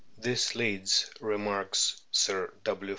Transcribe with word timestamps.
This 0.17 0.55
leads, 0.55 1.11
remarks 1.21 2.01
Sir 2.11 2.51
W. 2.63 2.89